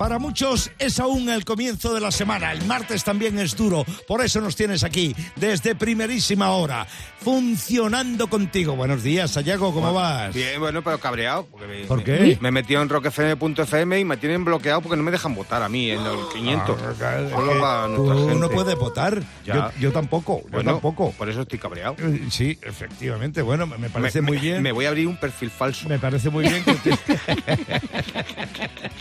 [0.00, 2.52] Para muchos es aún el comienzo de la semana.
[2.52, 3.84] El martes también es duro.
[4.08, 6.86] Por eso nos tienes aquí, desde primerísima hora,
[7.22, 8.74] funcionando contigo.
[8.76, 10.32] Buenos días, Sayago, ¿cómo vas?
[10.34, 11.46] Bien, bueno, pero cabreado.
[11.68, 12.38] Me, ¿Por me- qué?
[12.40, 15.68] Me he metido en rockfm.fm y me tienen bloqueado porque no me dejan votar a
[15.68, 16.78] mí en el 500.
[17.02, 18.34] Ah, Solo para Tú gente.
[18.36, 19.22] no puedes votar.
[19.44, 21.12] Yo, yo tampoco, yo Bueno, tampoco.
[21.12, 21.96] Por eso estoy cabreado.
[21.98, 23.42] Eh, Sí, efectivamente.
[23.42, 24.62] Bueno, me me parece Me- muy me- bien.
[24.62, 25.90] Me voy a abrir un perfil falso.
[25.90, 26.90] Me parece muy bien que te...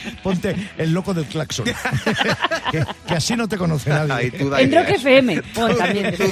[0.23, 1.66] Ponte el loco del claxon.
[2.71, 4.13] que, que así no te conoce nadie.
[4.13, 4.89] Ay, tú da En Rock.
[4.89, 5.41] FM.
[5.55, 6.16] Bueno, también.
[6.16, 6.23] Tú.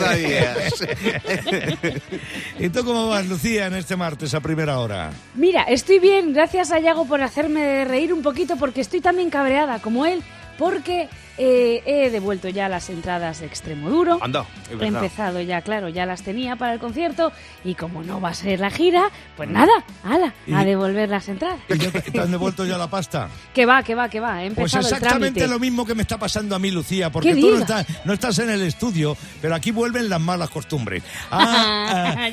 [2.59, 5.11] ¿Y tú cómo vas, Lucía, en este martes a primera hora?
[5.35, 9.79] Mira, estoy bien, gracias a Yago por hacerme reír un poquito porque estoy también cabreada
[9.79, 10.21] como él,
[10.57, 11.07] porque
[11.37, 14.17] eh, he devuelto ya las entradas de Extremo Duro.
[14.21, 14.45] Anda,
[14.79, 17.31] He empezado ya, claro, ya las tenía para el concierto
[17.63, 19.71] y como no va a ser la gira, pues nada,
[20.03, 21.59] ala, Y- a devolver las entradas.
[21.69, 23.29] ¿Y ya te, han devuelto ya la pasta?
[23.53, 26.17] Que va, que va, que va, he Pues empezado exactamente lo mismo que me está
[26.19, 29.55] pasando a mí, Lucía, porque ¿Qué tú no estás, no estás en el estudio, pero
[29.55, 31.03] aquí vuelven las malas costumbres.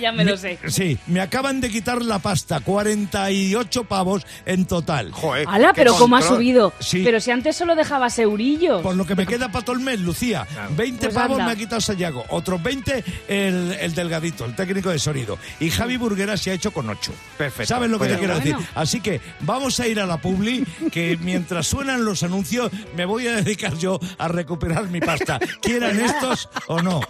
[0.01, 0.59] Ya me lo sé.
[0.69, 5.13] Sí, me acaban de quitar la pasta, 48 pavos en total.
[5.13, 5.47] Joder.
[5.49, 6.39] Ala, pero cómo ha control.
[6.39, 6.73] subido.
[6.81, 7.03] Sí.
[7.05, 8.83] Pero si antes solo dejabas eurillos.
[8.83, 10.47] Por lo que me queda para todo el mes, Lucía.
[10.77, 11.47] 20 Pues pavos anda.
[11.47, 15.39] me ha quitado Sayago, otros 20 el, el delgadito, el técnico de sonido.
[15.61, 17.13] Y Javi Burguera se ha hecho con 8.
[17.39, 17.75] Perfecto.
[17.75, 18.59] ¿Sabes lo que te quiero bueno.
[18.59, 18.69] decir?
[18.75, 23.27] Así que vamos a ir a la Publi, que mientras suenan los anuncios me voy
[23.29, 25.39] a dedicar yo a recuperar mi pasta.
[25.61, 27.01] Quieran estos o no.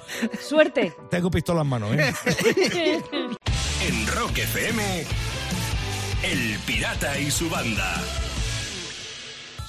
[0.40, 0.94] Suerte.
[1.10, 2.14] Tengo pistola en mano, ¿eh?
[3.86, 5.04] En Rock FM,
[6.22, 8.00] El Pirata y su banda.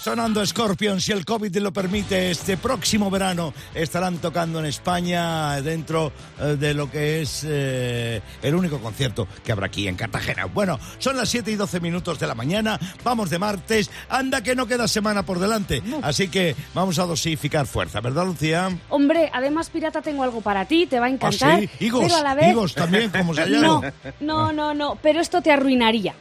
[0.06, 6.12] Sonando Scorpion, si el COVID lo permite, este próximo verano estarán tocando en España dentro
[6.40, 10.46] eh, de lo que es eh, el único concierto que habrá aquí en Cartagena.
[10.46, 14.54] Bueno, son las 7 y 12 minutos de la mañana, vamos de martes, anda que
[14.56, 18.78] no queda semana por delante, así que vamos a dosificar fuerza, ¿verdad, Lucía?
[18.90, 21.60] Hombre, además, Pirata, tengo algo para ti, te va a Ah, encantar.
[21.62, 22.52] sí, higos, pero a la vez...
[22.52, 23.94] higos también, como se No, llama.
[24.20, 26.14] no, no, no, pero esto te arruinaría.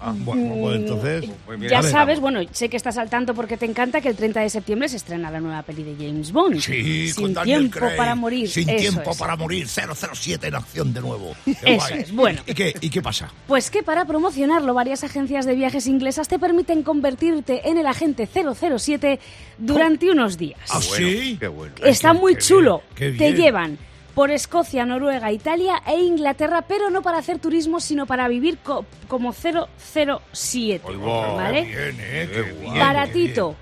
[0.00, 1.24] Ah, bueno, pues entonces...
[1.70, 2.20] Ya ver, sabes, vamos.
[2.20, 4.96] bueno, sé que estás al tanto porque te encanta que el 30 de septiembre se
[4.96, 6.60] estrena la nueva peli de James Bond.
[6.60, 7.96] Sí, Sin con tiempo Craig.
[7.96, 8.48] para morir.
[8.48, 9.16] Sin Eso tiempo es.
[9.18, 9.66] para morir.
[9.68, 11.34] 007 en acción de nuevo.
[11.44, 12.00] Qué Eso guay.
[12.02, 12.40] es, bueno.
[12.46, 13.30] ¿Y qué, ¿Y qué pasa?
[13.46, 18.28] Pues que para promocionarlo, varias agencias de viajes inglesas te permiten convertirte en el agente
[18.28, 19.18] 007
[19.58, 20.60] durante unos días.
[20.70, 21.36] ¿Ah, Bueno, sí?
[21.40, 21.74] Qué bueno.
[21.84, 22.82] Está qué- muy qué chulo.
[22.98, 23.78] bien, qué Te llevan
[24.16, 28.86] por Escocia, Noruega, Italia e Inglaterra, pero no para hacer turismo, sino para vivir co-
[29.08, 30.82] como 007.
[30.88, 31.62] Ay, va, ¿Vale?
[31.62, 32.28] Bien, ¿eh?
[32.32, 32.78] Bien, guay.
[32.78, 33.56] Baratito.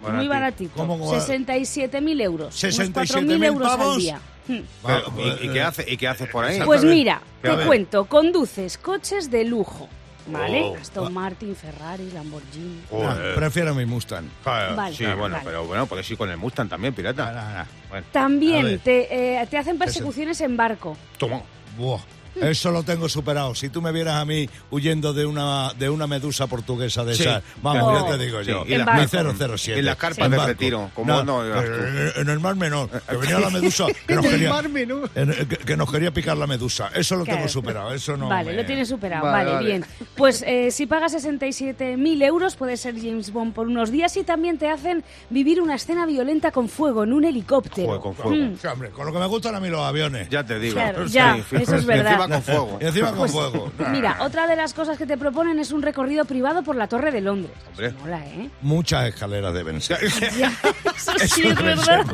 [0.00, 0.16] Baratito.
[0.16, 0.72] Muy baratito.
[0.76, 1.18] ¿Cómo va?
[1.18, 2.54] 67.000 euros.
[2.64, 3.94] 67.000 unos 4.000 euros pavos.
[3.96, 4.20] al día.
[4.46, 4.60] Hmm.
[4.86, 6.60] Pero, ¿y, y qué hace, ¿Y qué haces por ahí?
[6.64, 9.88] Pues mira, te cuento, conduces coches de lujo,
[10.28, 10.62] ¿vale?
[10.62, 10.76] Oh.
[10.76, 12.80] Aston Martin, Ferrari, Lamborghini.
[12.92, 14.26] Ah, prefiero mi Mustang.
[14.44, 15.40] Vale, Sí, bueno, vale.
[15.44, 17.32] pero bueno, puedes ir con el Mustang también, Ah, pirata.
[17.32, 17.64] nah, nah.
[17.88, 20.96] Bueno, También te, eh, te hacen persecuciones en barco.
[21.18, 21.40] toma.
[21.76, 22.00] Buah,
[22.36, 23.54] Eso lo tengo superado.
[23.54, 27.22] Si tú me vieras a mí huyendo de una de una medusa portuguesa de Sí.
[27.22, 28.06] esas, vamos, Oh.
[28.10, 28.62] ya te digo yo.
[28.64, 29.08] Sí, y En mi barco.
[29.56, 29.78] 007.
[29.80, 30.52] Y las carpas En de barco.
[30.52, 31.70] retiro, como no digas tú.
[31.72, 34.68] en, en el mar menor, que venía la medusa que nos, En el quería, mar
[34.68, 35.10] menor.
[35.14, 36.90] en- que, que nos quería picar la medusa.
[36.94, 37.38] Eso lo Claro.
[37.38, 37.92] tengo superado.
[37.94, 39.24] Eso no vale, me- lo tienes superado.
[39.24, 39.66] Vale, Vale, vale.
[39.66, 39.84] bien.
[40.16, 44.58] Pues eh, si pagas 67.000 euros, puedes ser James Bond por unos días y también
[44.58, 47.86] te hacen vivir una escena violenta con fuego en un helicóptero.
[47.88, 48.30] Joder, con fuego.
[48.36, 48.56] Mm.
[48.60, 50.28] Sí, hombre, con lo que me gustan a mí los aviones.
[50.28, 50.74] Ya te digo.
[50.74, 52.17] Claro, ya, eso es verdad.
[52.24, 52.78] Encima con fuego.
[52.80, 53.72] Y encima con fuego.
[53.90, 57.10] Mira, otra de las cosas que te proponen es un recorrido privado por la Torre
[57.10, 57.52] de Londres.
[57.68, 57.92] Hombre.
[58.00, 58.50] Mola, ¿eh?
[58.62, 59.98] Muchas escaleras deben ser.
[60.38, 60.52] Ya,
[60.94, 62.06] eso sí Eso es verdad.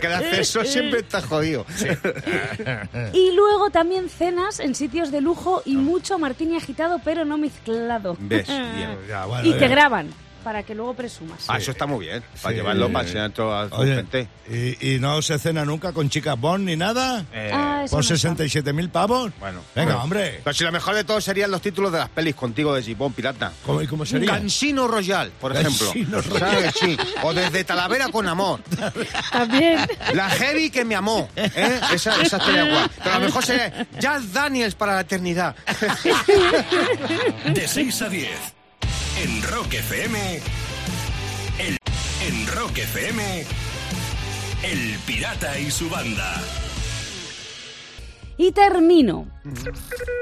[0.00, 1.64] Que el acceso siempre está jodido.
[3.12, 8.16] Y luego también cenas en sitios de lujo y mucho martini agitado, pero no mezclado.
[8.20, 8.46] ¿Ves?
[8.48, 8.98] Bien.
[9.08, 11.44] Ya, bueno, Y te graban para que luego presumas.
[11.48, 12.22] Ah, eso está muy bien.
[12.42, 12.60] Para Sí.
[12.60, 14.28] llevarlo, para enseñar a su Oye, gente.
[14.50, 17.24] ¿y, y no se cena nunca con chicas Bond ni nada?
[17.32, 18.14] Eh, Ah, ¿Por no está.
[18.16, 19.32] 67 mil pavos?
[19.40, 19.60] Bueno.
[19.74, 20.02] Venga, Bueno.
[20.04, 20.40] hombre.
[20.44, 23.12] Pero si lo mejor de todo serían los títulos de las pelis contigo de Gibón
[23.12, 23.52] Pirata.
[23.64, 24.30] ¿Cómo, y cómo sería?
[24.32, 25.86] Cansino Royal, por ejemplo.
[25.92, 26.74] Cansino ¿Sabes?
[26.80, 26.96] Sí.
[27.22, 28.60] O desde Talavera con amor.
[29.32, 29.80] También.
[30.14, 31.28] La Heavy que me amó.
[31.36, 31.80] ¿eh?
[31.94, 32.86] Esa, esa estaría guay.
[33.02, 35.54] Pero a lo mejor sería Jack Daniels para la eternidad.
[37.54, 38.30] De 6 a 10.
[39.22, 40.40] En Rock FM.
[41.58, 41.78] El,
[42.26, 43.44] en Rock FM.
[44.62, 46.40] El Pirata y su banda.
[48.42, 49.26] Y termino.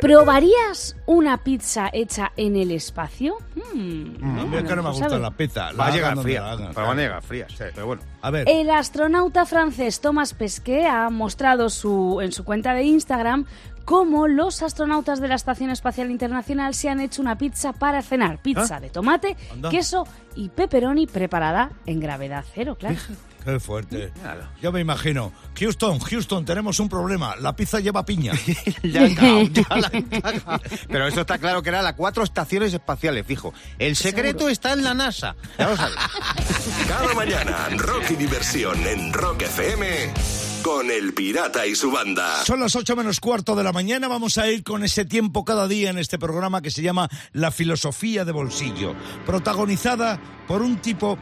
[0.00, 3.36] ¿Probarías una pizza hecha en el espacio?
[3.74, 5.70] Mm, A mí es que no me gusta la pizza.
[5.72, 6.40] Va a la llegar fría.
[6.40, 7.54] la hagan, Pero van a llegar frías.
[7.56, 8.02] Pero bueno.
[8.22, 13.46] A ver, El astronauta francés Thomas Pesquet ha mostrado su, en su cuenta de Instagram
[13.84, 18.42] cómo los astronautas de la Estación Espacial Internacional se han hecho una pizza para cenar.
[18.42, 19.70] Pizza de tomate, Anda.
[19.70, 22.96] queso y pepperoni preparada en gravedad cero, claro.
[23.52, 24.12] Qué fuerte.
[24.60, 25.32] Yo me imagino.
[25.58, 27.36] Houston, Houston, tenemos un problema.
[27.36, 28.32] La pizza lleva piña.
[28.82, 29.90] Ya ya la.
[30.88, 33.52] Pero eso está claro que era las cuatro estaciones espaciales, fijo.
[33.78, 35.36] El secreto está en la NASA.
[35.58, 35.96] Ya lo sabes.
[36.86, 40.12] Cada mañana, rock y diversión en Rock FM
[40.62, 42.44] con El Pirata y su banda.
[42.44, 44.08] Son las 8 menos cuarto de la mañana.
[44.08, 47.50] Vamos a ir con ese tiempo cada día en este programa que se llama La
[47.50, 48.94] filosofía de bolsillo,
[49.26, 51.18] protagonizada por un tipo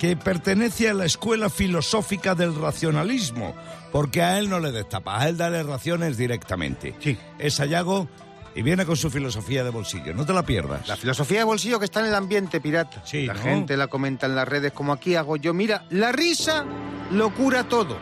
[0.00, 3.54] que pertenece a la escuela filosófica del racionalismo,
[3.92, 6.94] porque a él no le destapa, a él dale raciones directamente.
[7.00, 7.18] Sí.
[7.38, 8.08] Es Sayago
[8.54, 10.14] y viene con su filosofía de bolsillo.
[10.14, 10.88] No te la pierdas.
[10.88, 13.02] La filosofía de bolsillo que está en el ambiente pirata.
[13.04, 13.42] Sí, la ¿no?
[13.42, 15.52] gente la comenta en las redes como aquí hago yo.
[15.52, 16.64] Mira, la risa
[17.12, 17.98] lo cura todo.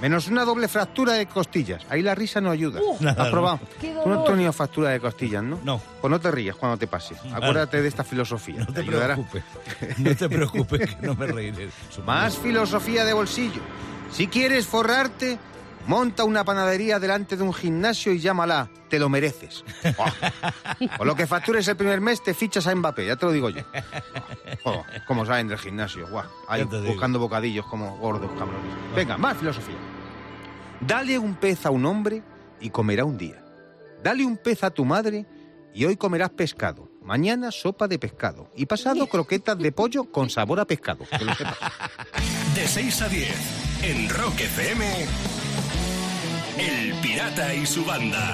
[0.00, 1.82] Menos una doble fractura de costillas.
[1.90, 2.80] Ahí la risa no ayuda.
[2.80, 3.60] Uh, Nada, ¿Has probado?
[3.80, 5.58] Tú no has tenido fractura de costillas, ¿no?
[5.62, 5.80] No.
[6.00, 7.14] Pues no te rías cuando te pase.
[7.32, 8.60] Acuérdate de esta filosofía.
[8.60, 9.14] No te ayudará.
[9.14, 9.44] preocupes.
[9.98, 11.68] No te preocupes que no me reiré.
[12.06, 13.60] Más filosofía de bolsillo.
[14.10, 15.38] Si quieres forrarte,
[15.86, 18.68] monta una panadería delante de un gimnasio y llámala.
[18.88, 19.64] Te lo mereces.
[19.98, 20.96] Oh.
[20.96, 23.50] Con lo que factures el primer mes, te fichas a Mbappé, ya te lo digo
[23.50, 23.62] yo.
[24.64, 26.24] Oh, como saben del gimnasio, guau.
[26.48, 28.72] Ahí te buscando bocadillos como gordos cabrones.
[28.94, 29.76] Venga, más filosofía.
[30.80, 32.22] Dale un pez a un hombre
[32.60, 33.44] y comerá un día.
[34.02, 35.26] Dale un pez a tu madre
[35.74, 36.88] y hoy comerás pescado.
[37.02, 38.50] Mañana sopa de pescado.
[38.56, 41.04] Y pasado croquetas de pollo con sabor a pescado.
[41.18, 41.58] Que lo sepas.
[42.54, 43.28] De 6 a 10
[43.82, 44.86] en Rock FM.
[46.58, 48.32] El Pirata y su banda.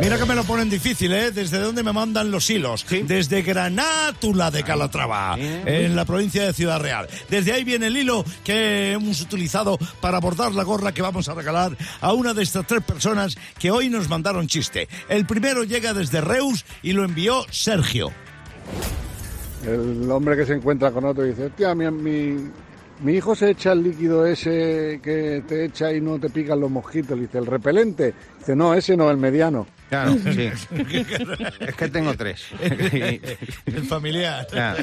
[0.01, 1.31] Mira que me lo ponen difícil, ¿eh?
[1.31, 2.85] ¿Desde dónde me mandan los hilos?
[3.05, 7.09] Desde Granátula de Calatrava, en la provincia de Ciudad Real.
[7.31, 11.35] Desde ahí viene el hilo que hemos utilizado para bordar la gorra que vamos a
[11.35, 14.87] regalar a una de estas tres personas que hoy nos mandaron chiste.
[15.09, 18.13] El primero llega desde Reus y lo envió Sergio.
[19.67, 22.51] El hombre que se encuentra con otro dice, hostia, mi, mi,
[23.01, 26.71] mi hijo se echa el líquido ese que te echa y no te pican los
[26.71, 27.17] mosquitos.
[27.17, 28.15] Le dice, ¿el repelente?
[28.39, 29.67] Dice, no, ese no, el mediano.
[29.89, 30.51] Claro, sí.
[31.61, 32.47] es que tengo tres.
[32.61, 34.47] El familiar.
[34.53, 34.75] Ya.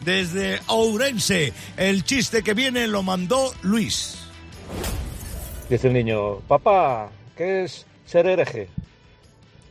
[0.00, 4.16] Desde Ourense, el chiste que viene lo mandó Luis.
[5.68, 8.68] Dice el niño, papá, ¿qué es ser hereje?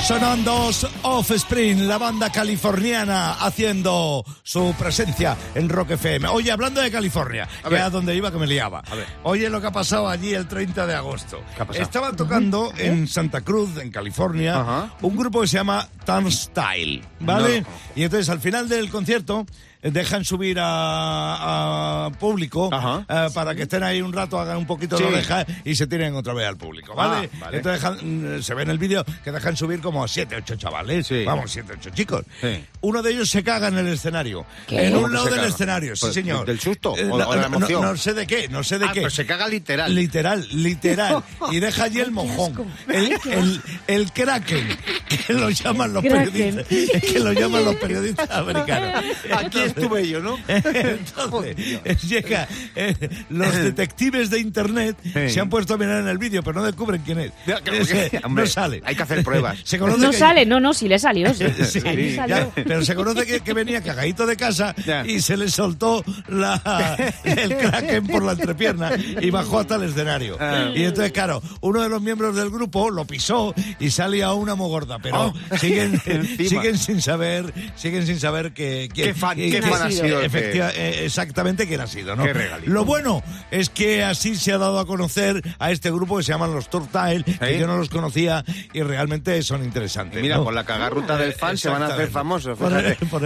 [0.00, 0.70] Sonando
[1.02, 6.26] Offspring, la banda californiana haciendo su presencia en Rock FM.
[6.28, 7.82] Oye, hablando de California, A que ver.
[7.82, 8.82] a donde iba que me liaba.
[8.90, 9.06] A ver.
[9.22, 11.40] Oye lo que ha pasado allí el 30 de agosto.
[11.54, 11.84] ¿Qué ha pasado?
[11.84, 17.60] Estaban tocando en Santa Cruz, en California, un grupo que se llama Turnstile, ¿vale?
[17.60, 19.46] No y entonces al final del concierto
[19.82, 22.70] dejan subir a, a público
[23.08, 25.02] eh, para que estén ahí un rato, hagan un poquito Sí.
[25.02, 27.28] de oreja y se tiren otra vez al público, ¿vale?
[27.34, 27.56] Ah, vale.
[27.58, 31.06] Entonces dejan- mm, se ve en el vídeo que dejan subir como siete, ocho chavales.
[31.06, 31.24] Sí.
[31.24, 32.22] Vamos, siete, ocho chicos.
[32.40, 32.64] Sí.
[32.82, 34.44] Uno de ellos se caga en el escenario.
[34.66, 34.86] ¿Qué?
[34.86, 35.48] En ¿Cómo un lado del caga?
[35.48, 36.46] escenario, sí, Pues, señor.
[36.46, 36.96] ¿del susto?
[36.96, 37.82] Eh, ¿O- o de la no, emoción?
[37.82, 39.00] No, sé de qué, no sé de Ah, qué.
[39.00, 39.94] pero se caga literal.
[39.94, 41.22] Literal, literal.
[41.50, 42.66] Y deja allí el mojón.
[42.88, 44.66] El, el, el kraken,
[45.26, 46.62] que lo llaman los Kraken.
[46.64, 47.02] periodistas.
[47.12, 49.04] Que lo llaman los periodistas americanos.
[49.36, 50.36] Aquí es tu bello, ¿no?
[50.48, 52.94] Entonces, eh, llega, eh,
[53.30, 55.30] los detectives de internet Sí.
[55.30, 57.32] se han puesto a mirar en el vídeo, pero no descubren quién es.
[57.46, 58.82] Ya, claro, Ese, que- hombre, no sale.
[58.84, 59.58] hay que hacer pruebas.
[59.64, 61.32] Se conoce No que- sale, no, no, sí le salió.
[61.34, 61.80] Sí,
[62.26, 65.04] ya, pero se conoce que, que venía cagadito de casa Ya.
[65.06, 70.36] y se le soltó la, el kraken por la entrepierna y bajó hasta el escenario.
[70.40, 70.70] Ah.
[70.74, 74.68] Y entonces, claro, uno de los miembros del grupo lo pisó y salía una muy
[74.68, 75.56] gorda, pero Oh.
[75.58, 76.00] siguen,
[76.36, 80.70] siguen sin saber, siguen sin saber que, que- Qué fan- que- qué ha sido efectiva-
[80.74, 82.24] eh, exactamente quién ha sido, ¿no?
[82.24, 82.70] Qué regalito.
[82.72, 86.32] Lo bueno es que así se ha dado a conocer a este grupo que se
[86.32, 87.58] llaman los Tortile, que ¿Sí?
[87.58, 90.18] yo no los conocía y realmente son interesantes.
[90.18, 90.44] Y mira, ¿no?
[90.44, 92.58] por la cagarruta del fan se van a hacer famosos.
[92.58, 93.22] Por el, por.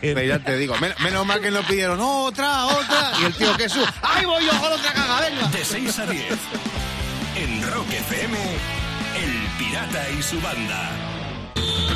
[0.00, 3.12] Pero ya te digo, men- menos mal que no pidieron otra, otra.
[3.20, 5.48] Y el tío Jesús, ¡ay voy yo con otra caga, venga!
[5.48, 6.24] De 6 a 10.
[7.36, 8.36] En Rock FM,
[9.22, 11.09] El Pirata y su banda.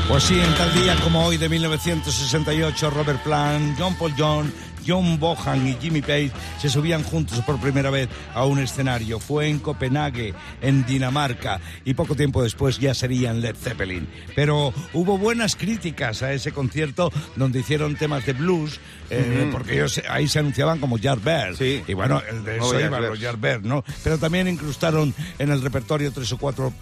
[0.09, 4.53] Pues sí, en tal día como hoy de 1968, Robert Plant, John Paul John,
[4.87, 6.31] John Bohan y Jimmy Page
[6.61, 9.19] se subían juntos por primera vez a un escenario.
[9.19, 14.07] Fue en Copenhague, en Dinamarca, y poco tiempo después ya serían Led Zeppelin.
[14.37, 20.03] Pero hubo buenas críticas a ese concierto donde hicieron temas de blues, eh, porque ellos
[20.09, 21.59] ahí se anunciaban como Yardbirds.
[21.59, 21.83] Sí.
[21.89, 23.83] Y bueno, el de Oh, eso iban los Yardbirds, ¿no?
[24.05, 26.73] Pero también incrustaron en el repertorio tres o cuatro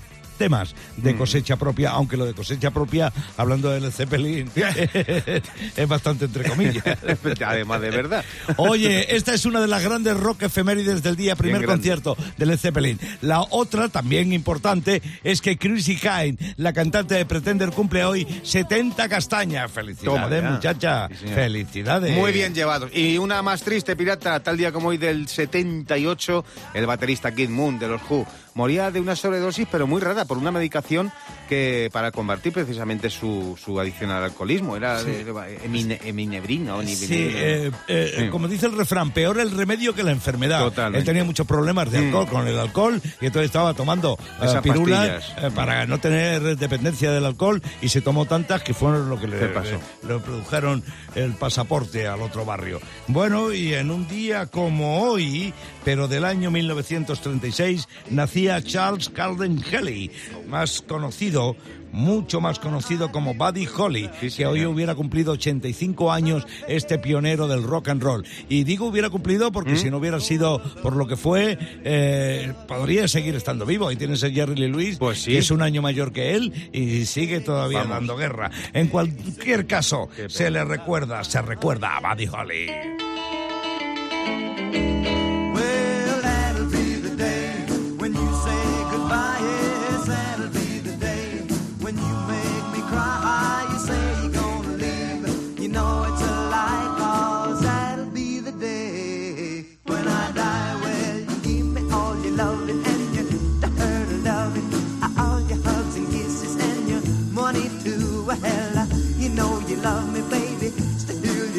[0.42, 1.02] temas Mm.
[1.02, 4.50] de cosecha propia, aunque lo de cosecha propia, hablando de Led Zeppelin,
[5.76, 6.84] es bastante entre comillas.
[7.46, 8.24] Además, de verdad.
[8.56, 11.74] Oye, esta es una de las grandes rock efemérides del día, primer grande.
[11.76, 12.98] concierto de Led Zeppelin.
[13.20, 19.08] La otra, también importante, es que Chrissy Hine, la cantante de Pretender, cumple hoy 70
[19.08, 19.70] castañas.
[19.70, 21.08] Felicidades, muchacha.
[21.08, 21.26] Sí.
[21.28, 22.16] Felicidades.
[22.16, 22.90] Muy bien llevados.
[22.94, 26.44] Y una más triste, pirata, tal día como hoy del 78,
[26.74, 30.38] el baterista Kid Moon de los Who moría de una sobredosis, pero muy rara, por
[30.38, 31.12] una medicación
[31.46, 34.78] que para combatir precisamente su, su adicción al alcoholismo.
[34.78, 35.32] Era de- de-
[35.66, 38.28] emine- eminebrina o Sí, eh, eh, Sí.
[38.30, 40.60] como dice el refrán, peor el remedio que la enfermedad.
[40.60, 41.00] Totalmente.
[41.00, 44.62] Él tenía muchos problemas de alcohol con el alcohol y entonces estaba tomando eh, Esas
[44.62, 49.20] pirulas eh, para no tener dependencia del alcohol y se tomó tantas que fueron lo
[49.20, 49.78] que le, ¿Qué pasó?
[50.02, 50.82] le- le produjeron
[51.14, 52.80] el pasaporte al otro barrio.
[53.06, 55.52] Bueno, y en un día como hoy,
[55.84, 60.10] pero del año 1936, nacía Charles Calden Kelly,
[60.48, 61.56] más conocido
[61.92, 67.48] mucho más conocido como Buddy Holly, Sí, que hoy hubiera cumplido 85 años este pionero
[67.48, 68.24] del rock and roll.
[68.48, 69.52] Y digo hubiera cumplido ¿Mm?
[69.52, 73.88] porque si no hubiera sido por lo que fue, eh, podría seguir estando vivo.
[73.88, 75.32] Ahí tienes a Jerry Lee Lewis, Pues sí.
[75.32, 77.96] que es un año mayor que él y sigue todavía Vamos.
[77.96, 78.50] dando guerra.
[78.72, 83.01] En cualquier caso, se le recuerda, se recuerda a Buddy Holly.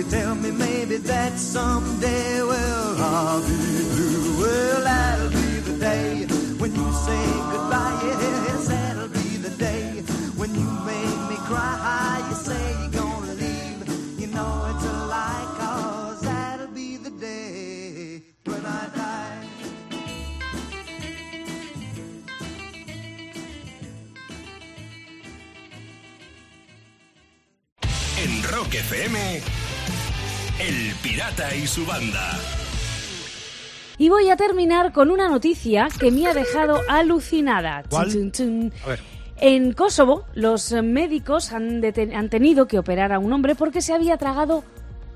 [0.04, 3.56] You tell me maybe that someday, well, I'll be
[3.94, 4.42] blue.
[4.42, 6.26] Well, that'll be the day
[6.58, 8.00] when you say goodbye.
[8.04, 10.02] Yes, that'll be the day
[10.36, 12.26] when you make me cry.
[12.30, 14.20] You say you're gonna leave.
[14.20, 19.48] You know it's a lie, cause that'll be the day when I die.
[28.22, 29.16] En Rock FM,
[30.66, 32.32] El Pirata y su banda.
[33.98, 37.84] Y voy a terminar con una noticia que me ha dejado alucinada.
[37.90, 38.12] ¿Cuál?
[38.12, 38.74] Chun, chun, chun.
[38.86, 39.00] A ver.
[39.38, 41.82] En Kosovo, los médicos han,
[42.30, 44.64] tenido que operar a un hombre porque se había tragado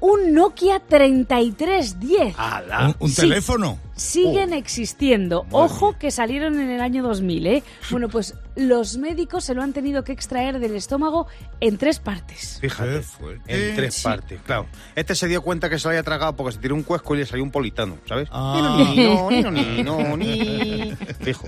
[0.02, 2.36] un Nokia 3310.
[2.38, 3.22] ¿Un, un Sí.
[3.22, 3.80] teléfono?
[3.96, 5.46] Siguen existiendo.
[5.52, 7.64] Ojo que salieron en el año 2000, ¿eh?
[7.90, 11.28] Bueno, pues los médicos se lo han tenido que extraer del estómago
[11.60, 12.58] en tres partes.
[12.60, 13.04] Fíjate,
[13.48, 14.66] en tres partes, claro.
[14.96, 17.20] Este se dio cuenta que se lo había tragado porque se tiró un cuesco y
[17.20, 18.28] le salió un politano, ¿sabes?
[18.32, 18.84] Ah.
[18.96, 20.96] Ni, no, ni, no, ni, no, ni.
[21.22, 21.48] Fijo.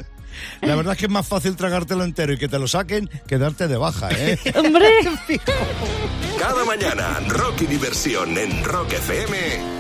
[0.62, 3.38] La verdad es que es más fácil tragártelo entero y que te lo saquen que
[3.40, 4.38] darte de baja, ¿eh?
[4.56, 4.88] ¡Hombre!
[6.38, 9.79] Cada mañana, rock y diversión en Rock FM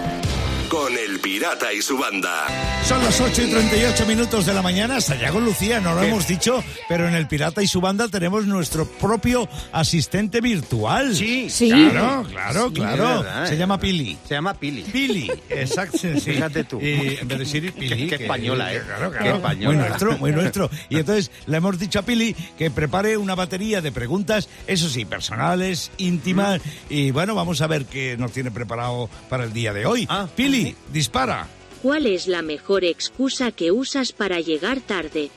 [0.70, 2.46] con el pirata y su banda.
[2.88, 5.02] Son las 8 y 38 minutos de la mañana.
[5.02, 8.86] Sayago Lucía, no lo hemos dicho, pero en el Pirata y su banda tenemos nuestro
[8.88, 11.16] propio asistente virtual.
[11.16, 11.70] Sí, Sí.
[11.70, 13.04] Claro, claro, Sí, claro.
[13.24, 13.58] verdad, Se eh.
[13.58, 14.18] llama Pili.
[14.28, 14.84] Se llama Pili.
[14.84, 15.98] Pili, exacto.
[15.98, 16.20] sí.
[16.20, 16.80] Fíjate tú.
[16.82, 18.08] Y en vez de decir Pili.
[18.08, 18.82] Qué- qué española, ¿eh?
[18.86, 19.36] Claro, Qué claro.
[19.38, 19.68] española.
[19.78, 20.70] Muy nuestro, muy nuestro.
[20.90, 25.06] Y entonces le hemos dicho a Pili que prepare una batería de preguntas, eso sí,
[25.06, 26.62] personales, íntimas.
[26.90, 30.08] Y bueno, vamos a ver qué nos tiene preparado para el día de hoy.
[30.10, 30.59] Ah, Pili,
[30.92, 31.48] dispara.
[31.82, 35.30] ¿Cuál es la mejor excusa que usas para llegar tarde?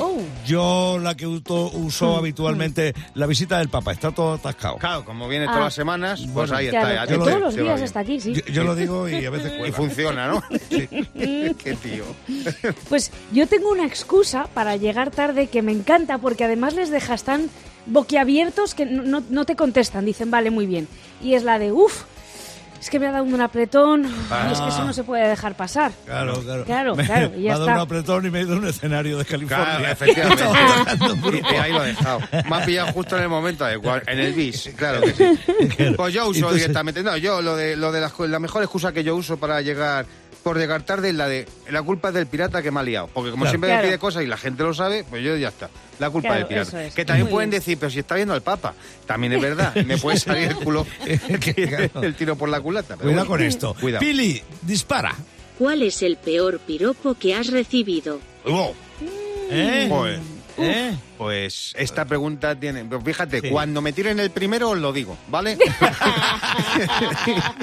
[0.00, 4.76] Oh, Yo la que uso, uso habitualmente, la visita del Papa, está todo atascado.
[4.76, 5.52] Claro, como viene Ah.
[5.52, 7.06] todas las semanas, pues Bueno, ahí claro, está.
[7.06, 8.34] te- todos los días está aquí, sí.
[8.34, 10.42] Yo, yo lo digo y a veces Y funciona, ¿no?
[10.68, 12.04] Qué tío.
[12.90, 17.22] Pues yo tengo una excusa para llegar tarde que me encanta porque además les dejas
[17.24, 17.48] tan
[17.86, 20.04] boquiabiertos que no, no- no te contestan.
[20.04, 20.88] Dicen, vale, muy bien.
[21.22, 22.02] Y es la de, uff,
[22.84, 25.56] es que me ha dado un apretón y es que eso no se puede dejar
[25.56, 25.90] pasar.
[26.04, 26.64] Claro, claro.
[26.64, 27.74] Claro, Me- claro, y Me ya ha dado está.
[27.76, 29.64] un apretón y me ha ido a un escenario de California.
[29.78, 30.44] Claro, efectivamente.
[31.50, 32.20] Y, ahí lo he dejado.
[32.50, 35.94] Me ha pillado justo en el momento adecuado, en el bis, claro que sí.
[35.96, 37.02] Pues yo uso Entonces- directamente.
[37.02, 39.60] No, yo lo de, lo de las co- la mejor excusa que yo uso para
[39.62, 40.04] llegar
[40.44, 43.08] por llegar tarde es la de la culpa es del pirata que me ha liado.
[43.12, 43.50] Porque como Claro.
[43.52, 43.82] siempre Claro.
[43.82, 45.68] me pide cosas y la gente lo sabe, pues yo ya está.
[45.98, 46.84] La culpa Claro, del pirata.
[46.84, 46.94] es.
[46.94, 47.60] Que también Muy pueden bien.
[47.60, 48.74] decir, pero si está viendo al Papa.
[49.06, 49.74] También es verdad.
[49.86, 50.86] Me puede salir el culo
[52.02, 52.96] el tiro por la culata.
[52.96, 53.28] pero Cuidado bueno.
[53.28, 53.74] con esto.
[53.80, 54.00] Cuidado.
[54.00, 55.14] Pili, dispara.
[55.58, 58.20] ¿Cuál es el peor piropo que has recibido?
[58.44, 58.72] Oh,
[59.50, 59.86] ¿Eh?
[59.88, 60.20] Joder.
[60.58, 60.94] ¿Eh?
[61.18, 62.84] Pues esta pregunta tiene.
[62.84, 63.50] pues Fíjate, Sí.
[63.50, 65.58] cuando me tiren el primero os lo digo, ¿vale?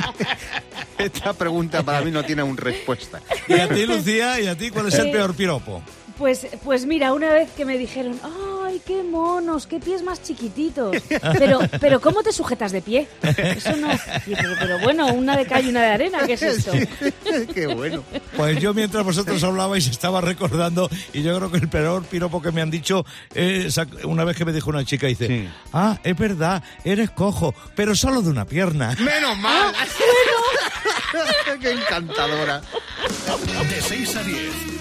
[0.98, 3.22] esta pregunta para mí no tiene una respuesta.
[3.48, 5.82] Y a ti, Lucía, y a ti, ¿cuál es el peor piropo?
[6.22, 8.20] Pues, pues mira, una vez que me dijeron,
[8.64, 10.96] ¡ay, qué monos, qué pies más chiquititos!
[11.40, 13.08] Pero, pero ¿cómo te sujetas de pie?
[13.24, 13.92] Eso no.
[14.28, 16.74] Y, pero, pero bueno, una de calle y una de arena, ¿qué es esto?
[17.56, 18.04] Qué bueno.
[18.38, 22.52] Pues yo mientras vosotros hablabais estaba recordando y yo creo que el peor piropo que
[22.52, 25.50] me han dicho es una vez que me dijo una chica dice, Sí.
[25.74, 28.96] ah, es verdad, eres cojo, pero solo de una pierna.
[29.00, 29.74] ¡Menos mal!
[31.62, 32.62] ¡Qué encantadora!
[32.62, 34.81] De 6 a 10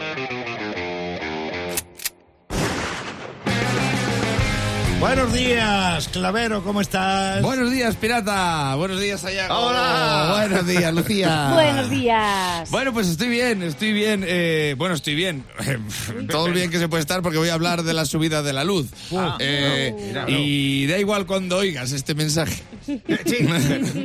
[5.01, 7.41] Buenos días, Clavero, ¿cómo estás?
[7.41, 8.75] Buenos días, pirata.
[8.75, 9.51] Buenos días, Sayago.
[9.55, 10.35] Hola.
[10.37, 11.49] Buenos días, Lucía.
[11.55, 12.69] Buenos días.
[12.69, 14.23] Bueno, pues estoy bien, estoy bien.
[14.27, 15.43] eh, bueno, estoy bien.
[16.29, 18.53] Todo el bien que se puede estar porque voy a hablar de la subida de
[18.53, 18.89] la luz.
[19.11, 22.61] Ah, Eh, no, mira, y da igual cuando oigas este mensaje.
[22.85, 23.01] Sí,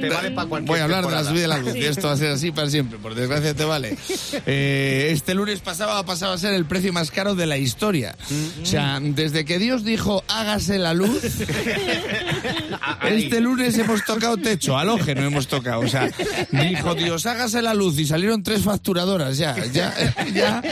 [0.01, 2.07] te vale para cualquier Voy a hablar de la subida de la luz y esto
[2.09, 2.99] va a ser así para siempre.
[2.99, 3.99] Por desgracia te vale.
[4.47, 8.17] Eh, este lunes pasado ha pasado a ser el precio más caro de la historia.
[8.31, 8.63] Mm.
[8.63, 11.23] O sea, desde que Dios dijo hágase la luz,
[13.09, 15.81] este lunes hemos tocado techo, halógeno hemos tocado.
[15.81, 16.11] O sea,
[16.51, 19.57] dijo Dios hágase la luz y salieron tres facturadoras ya.
[19.73, 19.95] Ya,
[20.33, 20.63] ya.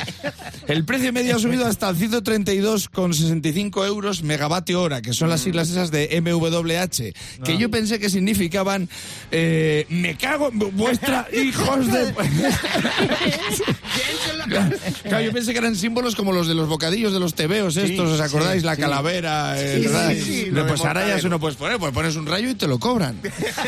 [0.67, 5.91] El precio medio ha subido hasta 132,65 euros megavatio hora, que son las siglas esas
[5.91, 8.89] de MWH, que yo pensé que significaban
[9.31, 12.15] eh, me cago en vuestra hijos de...
[15.05, 18.11] Claro, yo pensé que eran símbolos como los de los bocadillos de los tebeos estos,
[18.11, 18.61] ¿os acordáis?
[18.61, 18.81] sí, la sí.
[18.83, 20.04] calavera, eh, Sí, ¿verdad?
[20.11, 22.67] Sí, sí, pues ahora ya eso no puedes poner, pues pones un rayo y te
[22.67, 23.21] lo cobran.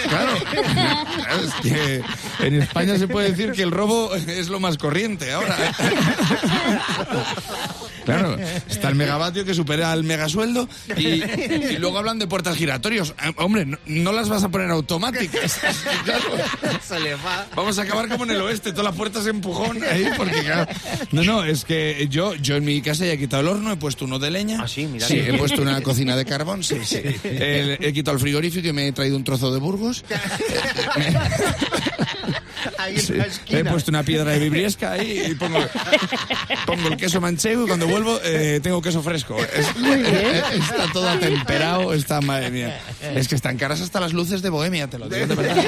[0.08, 0.32] Claro.
[1.16, 2.02] Claro, es que
[2.40, 5.56] en España se puede decir que el robo es lo más corriente ahora.
[8.06, 8.36] Claro,
[8.70, 13.14] está el megavatio que supera el megasueldo y, y luego hablan de puertas giratorios.
[13.22, 15.60] Eh, Hombre, no, no las vas a poner automáticas.
[16.04, 16.22] Claro.
[16.86, 17.46] Se le va.
[17.56, 20.70] Vamos a acabar como en el oeste, todas las puertas empujón ahí, porque claro.
[21.10, 23.76] No, no, es que yo, yo en mi casa ya he quitado el horno, he
[23.76, 24.60] puesto uno de leña.
[24.62, 25.06] Ah, sí, mira.
[25.06, 27.00] Sí, he puesto una cocina de carbón, sí, sí.
[27.24, 30.04] El- he quitado el frigorífico y me he traído un trozo de Burgos.
[32.78, 35.58] Ahí Sí, en la He puesto una piedra de vibriesca ahí y pongo,
[36.66, 39.36] pongo el queso manchego y cuando vuelvo eh, tengo queso fresco.
[39.38, 39.66] Es-
[40.56, 42.80] Está todo atemperado, está, madre mía.
[43.14, 45.64] Es que están caras hasta las luces de Bohemia, te lo digo de verdad.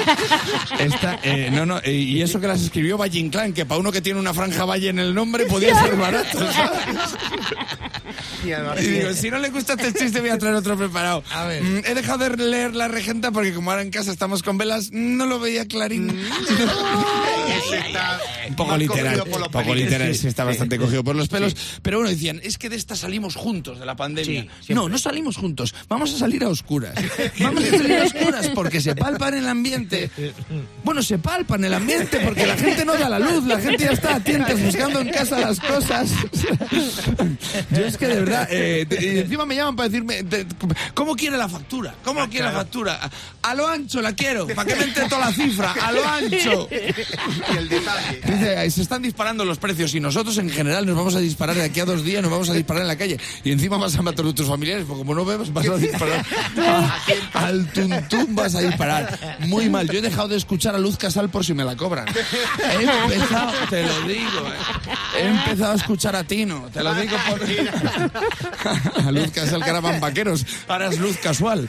[0.79, 3.91] Está, eh, no, no, eh, y eso que las escribió Valle Inclán, que para uno
[3.91, 6.79] que tiene una franja Valle en el nombre podía ser barato, ¿sabes?
[8.43, 11.23] Y digo, si no le gusta este chiste voy a traer otro preparado.
[11.31, 11.61] A ver.
[11.63, 14.89] Mm, he dejado de leer la regenta porque como ahora en casa estamos con velas,
[14.91, 16.07] no lo veía clarín.
[16.91, 17.28] Oh.
[18.49, 20.27] Un poco literal, un poco literal, sí.
[20.27, 20.47] está Sí.
[20.47, 21.55] bastante cogido por los pelos.
[21.81, 24.47] Pero bueno, decían, es que de esta salimos juntos, de la pandemia.
[24.69, 26.93] no, no salimos juntos, vamos a salir a oscuras.
[27.39, 30.09] Vamos a salir a oscuras porque se palpa en el ambiente.
[30.83, 33.83] Bueno, se palpa en el ambiente porque la gente no da la luz, la gente
[33.85, 36.09] ya está a tientas buscando en casa las cosas.
[37.71, 40.45] Yo es que de verdad, eh, de- encima me llaman para decirme, de-
[40.93, 41.95] ¿cómo quiere la factura?
[42.03, 42.99] ¿Cómo quiere la factura?
[43.41, 46.07] A, a lo ancho la quiero, para que me entre toda la cifra, a lo
[46.07, 46.67] ancho.
[47.59, 48.21] El detalle.
[48.25, 51.63] Dice, se están disparando los precios y nosotros en general nos vamos a disparar de
[51.63, 53.19] aquí a dos días, nos vamos a disparar en la calle.
[53.43, 56.25] Y encima vas a matar a tus familiares, porque como no vemos, vas a disparar.
[57.33, 59.37] Al tuntún vas a disparar.
[59.41, 59.89] Muy mal.
[59.89, 62.05] Yo he dejado de escuchar a Luz Casal por si me la cobran.
[62.07, 65.19] He empezado, te lo digo, eh.
[65.19, 67.39] he empezado a escuchar a Tino, te lo digo por...
[69.05, 71.67] A Luz Casal, que ahora van vaqueros, ahora es Luz Casual.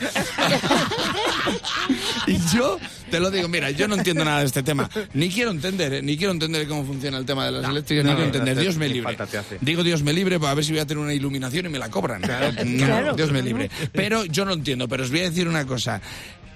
[2.27, 2.79] Y yo
[3.11, 4.89] te lo digo, mira, yo no entiendo nada de este tema.
[5.15, 6.03] Ni quiero entender, ¿eh?
[6.03, 8.57] ni quiero entender cómo funciona el tema de las eléctricas, ni no, quiero no, entender.
[8.57, 9.17] no, Dios me ni libre.
[9.61, 11.91] Digo Dios me libre para ver si voy a tener una iluminación y me la
[11.91, 12.23] cobran.
[12.65, 13.15] No, Claro.
[13.15, 13.71] Dios me libre.
[13.93, 16.01] Pero yo no entiendo, pero os voy a decir una cosa.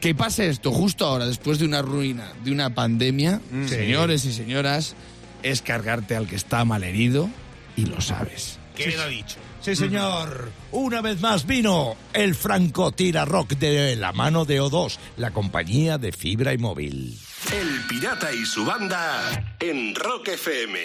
[0.01, 4.95] Que pase esto justo ahora, después de una ruina, de una pandemia, señores y señoras,
[5.43, 7.31] es cargarte al que está malherido
[7.77, 8.59] y lo sabes.
[8.77, 9.37] ¿Quién ha dicho?
[9.61, 10.51] Sí, señor.
[10.73, 15.97] Una vez más vino el Franco Tira Rock de la mano de O2, la compañía
[15.97, 17.19] de fibra y móvil.
[17.53, 20.79] El pirata y su banda en Rock FM.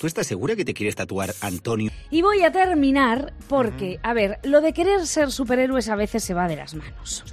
[0.00, 1.92] ¿Tú estás segura que te quieres tatuar Antonio?
[2.10, 6.34] Y voy a terminar porque, a ver, lo de querer ser superhéroes a veces se
[6.34, 7.24] va de las manos.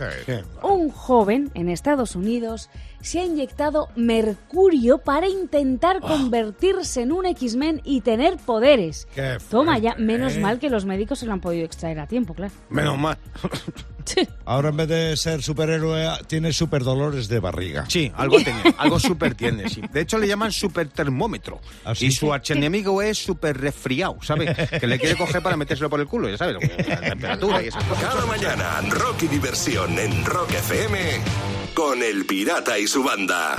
[0.61, 2.69] Un joven en Estados Unidos
[3.01, 9.07] se ha inyectado mercurio para intentar convertirse en un X-Men y tener poderes.
[9.15, 10.39] Qué Toma ya, menos ¿eh?
[10.39, 12.53] mal que los médicos se lo han podido extraer a tiempo, claro.
[12.69, 13.17] Menos mal.
[14.45, 17.85] Ahora en vez de ser superhéroe, tiene super dolores de barriga.
[17.87, 19.81] Sí, algo tiene, algo súper tiene, sí.
[19.91, 21.61] De hecho, le llaman super termómetro.
[21.85, 22.07] ¿Ah, sí?
[22.07, 24.55] Y su archienemigo es súper resfriado, ¿sabes?
[24.79, 26.57] Que le quiere coger para metérselo por el culo, ya sabes,
[26.87, 28.03] la temperatura y esas cosas.
[28.03, 30.99] Cada mañana, Rock y diversión en Rock FM
[31.73, 33.55] con El Pirata y su banda.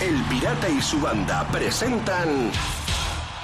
[0.00, 2.50] El Pirata y su banda presentan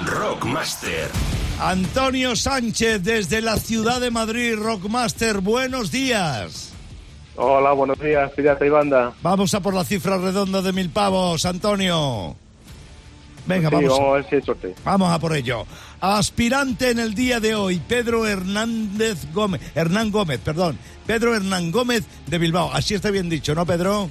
[0.05, 1.11] Rockmaster.
[1.61, 6.73] Antonio Sánchez desde la ciudad de Madrid, Rockmaster, buenos días.
[7.37, 9.13] Hola, buenos días, pirata y banda.
[9.23, 12.35] Vamos a por la cifra redonda de mil pavos, Antonio.
[13.47, 13.91] Venga, Sí, vamos.
[13.91, 14.75] vamos a ver si hay suerte.
[14.85, 15.67] Vamos a por ello.
[16.01, 19.61] Aspirante en el día de hoy, Pedro Hernández Gómez.
[19.75, 20.79] Hernán Gómez, perdón.
[21.07, 22.71] Pedro Hernán Gómez de Bilbao.
[22.73, 24.09] Así está bien dicho, ¿no, Pedro?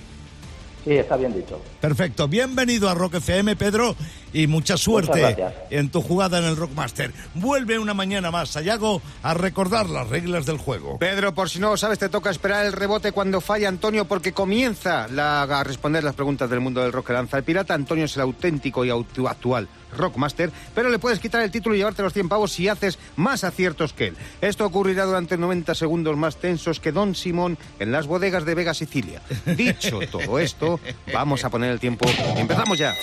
[0.85, 1.59] Sí, está bien dicho.
[1.81, 2.27] Perfecto.
[2.27, 3.95] Bienvenido a Rock FM, Pedro,
[4.33, 5.35] y mucha suerte
[5.69, 7.13] en tu jugada en el Rockmaster.
[7.35, 10.97] Vuelve una mañana más, Sayago, a recordar las reglas del juego.
[10.99, 14.31] Pedro, por si no lo sabes, te toca esperar el rebote cuando falla Antonio porque
[14.33, 17.73] comienza la- a responder las preguntas del mundo del rock que lanza el pirata.
[17.73, 21.79] Antonio es el auténtico y autu- actual Rockmaster, pero le puedes quitar el título y
[21.79, 24.17] llevarte los 100 pavos si haces más aciertos que él.
[24.39, 28.75] Esto ocurrirá durante 90 segundos más tensos que Don Simón en las bodegas de Vega,
[28.75, 29.19] Sicilia.
[29.57, 30.79] Dicho todo esto,
[31.11, 32.07] vamos a poner el tiempo.
[32.37, 32.93] Empezamos ya.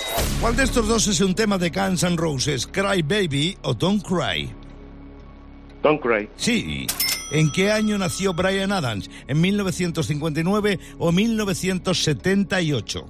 [0.40, 2.66] ¿Cuál de estos dos es un tema de Guns N' Roses?
[2.66, 4.50] ¿Cry Baby o Don't Cry?
[5.82, 6.28] Don't Cry.
[6.36, 6.86] Sí.
[7.32, 9.10] ¿En qué año nació Brian Adams?
[9.26, 13.06] ¿En 1959 o 1978?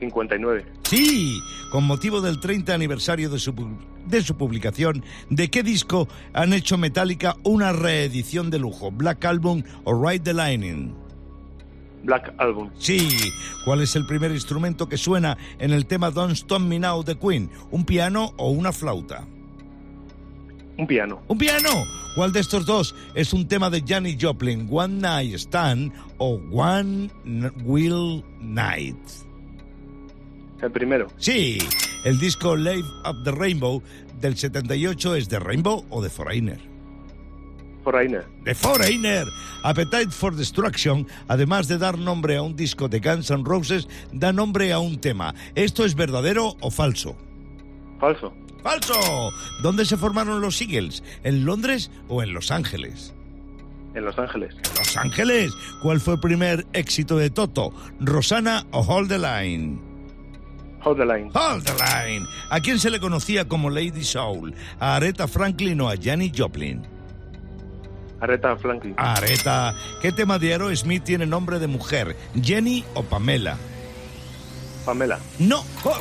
[0.00, 0.64] 59.
[0.82, 1.40] Sí,
[1.70, 3.54] con motivo del 30 aniversario de su,
[4.06, 8.90] de su publicación, ¿de qué disco han hecho Metallica una reedición de lujo?
[8.90, 11.05] ¿Black Album o Ride the Lightning?
[12.06, 12.70] Black Album.
[12.78, 13.08] Sí,
[13.64, 17.18] ¿cuál es el primer instrumento que suena en el tema Don't Stop Me Now de
[17.18, 17.50] Queen?
[17.70, 19.26] ¿Un piano o una flauta?
[20.78, 21.22] Un piano.
[21.28, 21.68] ¡Un piano!
[22.14, 24.68] ¿Cuál de estos dos es un tema de Janis Joplin?
[24.70, 27.10] ¿One Night Stand o One
[27.64, 28.96] Will Night?
[30.62, 31.08] El primero.
[31.18, 31.58] Sí,
[32.04, 33.82] el disco Live Up the Rainbow
[34.20, 36.75] del 78 es de Rainbow o de Foreigner.
[37.86, 38.24] Foreigner.
[38.42, 39.26] The Foreigner.
[39.62, 44.32] Appetite for Destruction, además de dar nombre a un disco de Guns N' Roses, da
[44.32, 45.32] nombre a un tema.
[45.54, 47.16] ¿Esto es verdadero o falso?
[48.00, 48.34] Falso.
[48.64, 49.30] ¡Falso!
[49.62, 51.04] ¿Dónde se formaron los Eagles?
[51.22, 53.14] ¿En Londres o en Los Ángeles?
[53.94, 54.56] En Los Ángeles.
[54.76, 55.52] Los Ángeles.
[55.80, 57.72] ¿Cuál fue el primer éxito de Toto?
[58.00, 59.80] ¿Rosana o Hold the Line?
[60.84, 61.30] Hold the line.
[61.34, 62.26] Hold the Line.
[62.50, 64.54] ¿A quién se le conocía como Lady Soul?
[64.80, 66.95] ¿A Aretha Franklin o a Janis Joplin?
[68.20, 68.94] Aretha Franklin.
[68.96, 69.74] Aretha.
[70.00, 72.16] ¿Qué tema de Aerosmith tiene nombre de mujer?
[72.40, 73.56] ¿Jenny o Pamela?
[74.84, 75.18] Pamela.
[75.38, 75.64] No.
[75.84, 76.00] Oh.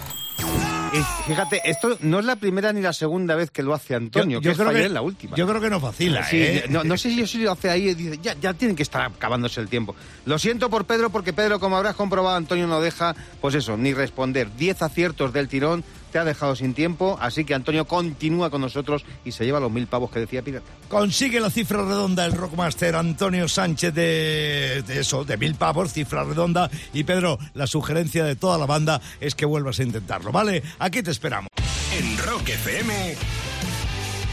[1.27, 4.51] Fíjate, esto no es la primera ni la segunda vez que lo hace Antonio, que
[4.51, 5.35] es creo que en la última.
[5.35, 6.65] Yo creo que no vacila, Sí, ¿eh?
[6.69, 8.83] no, no sé si yo si lo hace ahí y dice, ya, ya tienen que
[8.83, 9.95] estar acabándose el tiempo.
[10.25, 13.93] Lo siento por Pedro, porque Pedro, como habrás comprobado, Antonio no deja, pues eso, ni
[13.93, 14.55] responder.
[14.55, 15.83] Diez aciertos del tirón,
[16.15, 19.69] te ha dejado sin tiempo, así que Antonio continúa con nosotros y se lleva los
[19.69, 20.65] mil pavos que decía Pirata.
[20.87, 26.23] Consigue la cifra redonda el Rockmaster Antonio Sánchez de, de eso, de mil pavos, cifra
[26.23, 26.71] redonda.
[26.93, 30.63] Y Pedro, la sugerencia de toda la banda es que vuelvas a intentarlo, ¿vale?
[30.79, 31.49] Aquí te esperamos.
[31.91, 33.15] En Rock FM,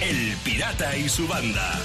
[0.02, 1.80] El Pirata y su banda.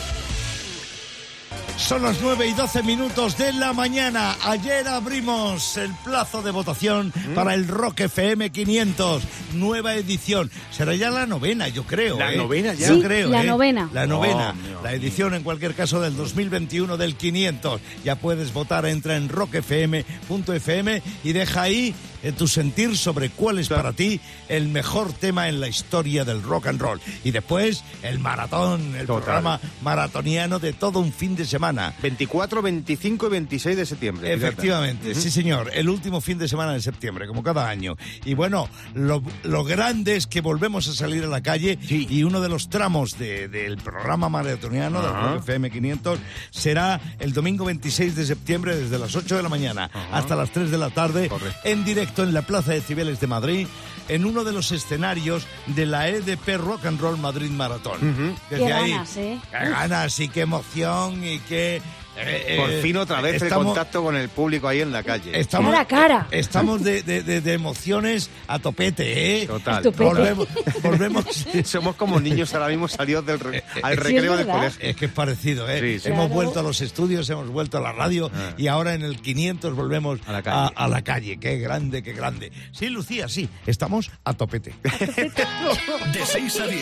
[1.77, 4.35] Son las 9 y 12 minutos de la mañana.
[4.43, 7.33] Ayer abrimos el plazo de votación Mm.
[7.35, 9.23] para el Rock FM 500.
[9.53, 10.49] Nueva edición.
[10.71, 12.17] Será ya la novena, yo creo.
[12.17, 12.37] ¿La ¿eh?
[12.37, 12.89] novena ya?
[12.89, 13.29] Yo creo.
[13.29, 13.47] la ¿eh?
[13.47, 13.89] novena.
[13.93, 14.53] La novena.
[14.79, 17.79] Oh, la edición, en cualquier caso, del 2021 del 500.
[18.03, 18.85] Ya puedes votar.
[18.87, 21.93] Entra en rockfm.fm y deja ahí
[22.31, 26.67] tu sentir sobre cuál es para ti el mejor tema en la historia del rock
[26.67, 26.99] and roll.
[27.23, 29.23] Y después, el maratón, el Total.
[29.23, 31.93] programa maratoniano de todo un fin de semana.
[32.01, 34.33] 24, 25 y 26 de septiembre.
[34.33, 37.95] Efectivamente, sí señor, el último fin de semana de septiembre, como cada año.
[38.25, 42.41] Y bueno, lo, lo grande es que volvemos a salir a la calle y uno
[42.41, 45.35] de los tramos de- del programa maratoniano del Ajá.
[45.37, 46.19] FM 500
[46.51, 50.69] será el domingo 26 de septiembre desde las 8 de la mañana hasta las 3
[50.71, 51.29] de la tarde
[51.63, 53.67] en directo en la Plaza de Cibeles de Madrid
[54.09, 58.35] en uno de los escenarios de la EDP Rock and Roll Madrid Maratón.
[58.49, 59.39] Desde Qué ahí, ganas, ¿eh?
[59.51, 61.81] qué ganas y qué emoción y qué...
[62.19, 65.03] eh, Por eh, fin otra vez estamos- el contacto con el público ahí en la
[65.03, 65.39] calle.
[65.39, 66.27] Estamos, Cara a cara.
[66.31, 69.47] Estamos de, de- de- de emociones a topete, ¿eh?
[69.47, 69.75] Total.
[69.77, 70.03] A topete.
[70.03, 70.47] Volvemos,
[70.83, 71.25] volvemos.
[71.65, 74.89] Somos como niños ahora mismo salidos del re- al Sí, recreo del colegio.
[74.89, 75.79] Es que es parecido, ¿eh?
[75.79, 76.07] Sí, sí.
[76.09, 76.33] Hemos Claro.
[76.35, 78.53] vuelto a los estudios, hemos vuelto a la radio Ah.
[78.57, 80.71] y ahora en el 500 volvemos A la calle.
[80.75, 81.37] a la calle.
[81.39, 82.51] Qué grande, qué grande.
[82.71, 84.73] Sí, Lucía, sí, estamos a topete.
[84.83, 86.81] De 6 a 10,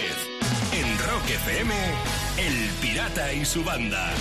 [0.73, 1.73] en Rock FM,
[2.37, 4.11] El Pirata y su banda.